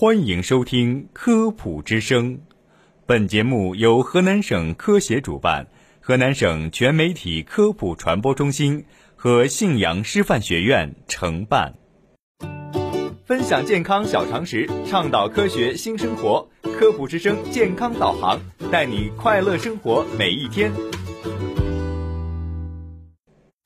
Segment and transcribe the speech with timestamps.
[0.00, 2.36] 欢迎收听《科普之声》，
[3.04, 5.66] 本节目由河南省科协主办，
[5.98, 8.84] 河南省全媒体科普传播中心
[9.16, 11.74] 和信阳师范学院承办。
[13.24, 18.40] 分享健康小常识，倡导科学新生活，《科普之声》健康导航，
[18.70, 20.72] 带你快乐生活每一天。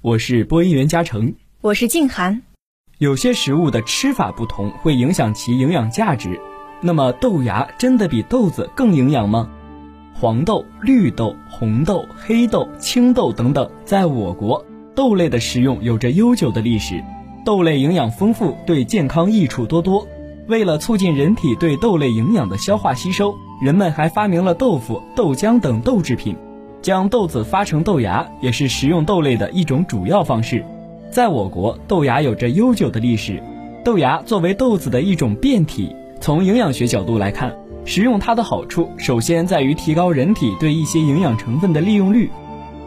[0.00, 2.40] 我是播音员嘉诚，我是静涵。
[3.00, 6.38] 有些食物的吃法不同，会影响其营养价值。
[6.82, 9.48] 那么豆芽真的比豆子更营养吗？
[10.12, 14.62] 黄豆、绿豆、红豆、黑豆、青豆等等，在我国
[14.94, 17.02] 豆类的食用有着悠久的历史。
[17.42, 20.06] 豆类营养丰富，对健康益处多多。
[20.46, 26.36] 为了促进人体对豆类营养的消化吸收，人们还发明了豆腐、豆浆等豆制品，
[26.82, 30.62] 将豆子发成豆芽，也是食用豆类的一种主要方式。
[31.10, 33.42] 在我国，豆芽有着悠久的历史。
[33.84, 37.52] 豆芽作为豆子的一种变体，从营养学角度来看，
[37.84, 42.30] 食用它的好处首先在于提高人体对一些营养成分的利用率。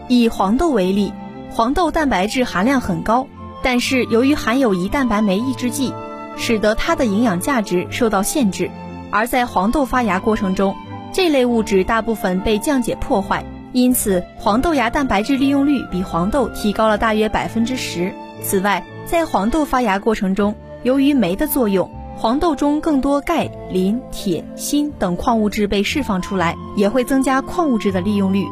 [0.07, 1.11] 以黄豆为例，
[1.51, 3.27] 黄豆蛋白质含量很高，
[3.61, 5.93] 但是由于含有胰蛋白酶抑制剂，
[6.37, 8.71] 使得它的营养价值受到限制。
[9.11, 10.73] 而在黄豆发芽过程中，
[11.11, 13.43] 这类物质大部分被降解破坏。
[13.73, 18.13] 因此，黄豆芽蛋白质利用率比黄豆提高了大约百分之十。
[18.41, 28.45] 此外，在黄豆发芽过程中，由于酶的作用，黄豆中更多钙、磷、铁、锌等矿物质被释放出来，也会增加矿物质的利用率。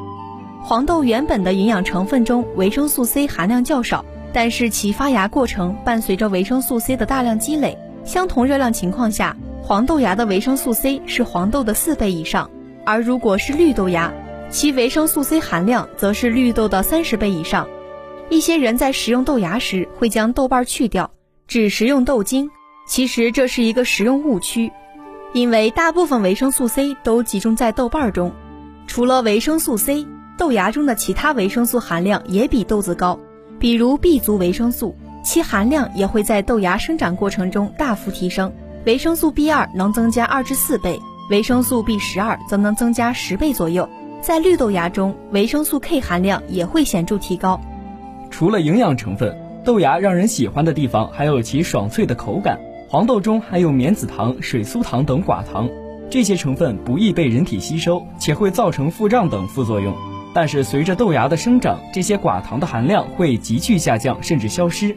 [0.64, 12.50] 黄豆原本的营养成分中维生素 C 含量较少，但是其发芽过程伴随着维生素 C 的大量积累，相同热量情况下，黄豆芽的维生素 C 是黄豆的四倍以上。
[12.84, 14.12] 而如果是绿豆芽，
[14.52, 17.70] 其维生素 C 含量则是绿豆的三十倍以上。
[18.30, 21.12] 一些人在食用豆芽时会将豆瓣去掉，
[21.48, 22.50] 只食用豆茎。
[22.86, 24.70] 其实这是一个食用误区，
[25.32, 28.34] 因为大部分维生素 C 都集中在豆瓣中。
[28.88, 30.06] 除了维生素 C，
[30.38, 33.18] 豆芽中的其他维生素含量也比豆子高，
[33.58, 38.54] 比如 B 族维生素，其含量也会在豆芽生长过程中大幅提升。
[38.86, 41.00] 维生素 B 二能增加二至四倍，
[41.30, 43.88] 维生素 B 十二则能增加十倍左右。
[44.22, 47.60] 在绿豆芽中，维生素 K 含量也会显著提高。
[48.30, 52.60] 除了营养成分，豆芽让人喜欢的地方还有其爽脆的口感。
[52.88, 55.68] 黄豆中含有棉子糖、水苏糖等寡糖，
[56.10, 59.92] 这些成分不易被人体吸收，且会造成腹胀等副作用。
[60.36, 64.96] 但是随着豆芽的生长，这些寡糖的含量会急剧下降，甚至消失。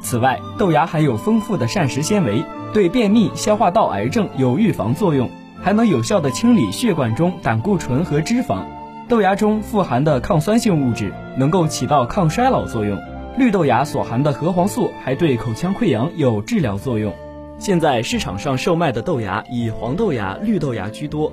[0.00, 5.28] 此外，豆芽含有丰富的膳食纤维，对便秘、消化道癌症有预防作用。
[5.62, 8.64] 还能有效的清理血管中胆固醇和脂肪，
[9.08, 13.00] 豆芽中富含的抗酸性物质能够起到抗衰老作用。
[13.38, 17.14] 绿豆芽所含的核黄素还对口腔溃疡有治疗作用。
[17.58, 21.32] 现在市场上售卖的豆芽以黄豆芽、绿豆芽居多。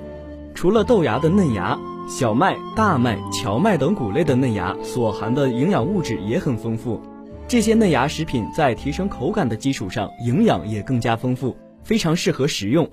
[0.54, 1.76] 除了豆芽的嫩芽，
[2.08, 7.02] 小麦、大麦、荞麦等谷类的嫩芽所含的营养物质也很丰富。
[7.48, 12.88] 这些嫩芽食品在提升口感的基础上，营养也更加丰富，非常适合食用。